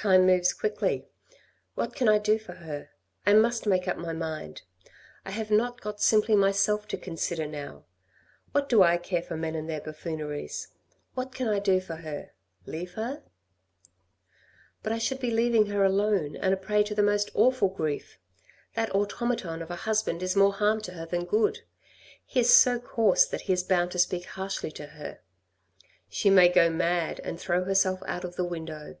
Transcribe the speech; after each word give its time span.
Time 0.10 0.24
moves 0.24 0.54
quickly. 0.54 1.04
What 1.74 1.94
can 1.94 2.08
I 2.08 2.16
do 2.16 2.38
for 2.38 2.54
her? 2.54 2.88
I 3.26 3.34
must 3.34 3.66
make 3.66 3.86
up 3.86 3.98
my 3.98 4.14
mind. 4.14 4.62
I 5.26 5.30
have 5.30 5.50
not 5.50 5.82
got 5.82 6.00
simply 6.00 6.34
myself 6.34 6.88
to 6.88 6.96
consider 6.96 7.46
now. 7.46 7.84
What 8.52 8.66
do 8.70 8.82
I 8.82 8.96
care 8.96 9.20
for 9.20 9.36
men 9.36 9.54
and 9.54 9.68
their 9.68 9.82
buffooneries? 9.82 10.68
What 11.12 11.34
can 11.34 11.48
I 11.48 11.58
do 11.58 11.82
for 11.82 11.96
her? 11.96 12.30
Leave 12.64 12.94
her? 12.94 13.24
But 14.82 14.94
I 14.94 14.98
should 14.98 15.20
be 15.20 15.30
leaving 15.30 15.66
her 15.66 15.84
alone 15.84 16.34
and 16.34 16.54
a 16.54 16.56
prey 16.56 16.82
to 16.84 16.94
the 16.94 17.02
most 17.02 17.30
awful 17.34 17.68
grief. 17.68 18.18
That 18.76 18.94
automaton 18.94 19.60
of 19.60 19.70
a 19.70 19.76
husband 19.76 20.22
is 20.22 20.34
more 20.34 20.54
harm 20.54 20.80
to 20.82 20.92
her 20.92 21.04
than 21.04 21.26
good. 21.26 21.58
He 22.24 22.40
is 22.40 22.50
so 22.54 22.78
coarse 22.80 23.26
that 23.26 23.42
he 23.42 23.52
is 23.52 23.64
bound 23.64 23.90
to 23.90 23.98
speak 23.98 24.24
harshly 24.24 24.70
to 24.70 24.86
her. 24.86 25.20
She 26.08 26.30
may 26.30 26.48
go 26.48 26.70
mad 26.70 27.20
and 27.22 27.38
throw 27.38 27.64
herself 27.64 28.00
out 28.06 28.24
of 28.24 28.36
the 28.36 28.46
window." 28.46 28.96